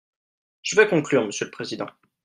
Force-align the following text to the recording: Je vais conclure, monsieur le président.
Je 0.63 0.75
vais 0.75 0.87
conclure, 0.87 1.23
monsieur 1.27 1.45
le 1.45 1.51
président. 1.51 1.85